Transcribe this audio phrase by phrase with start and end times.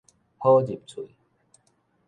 [0.39, 1.11] 好入喙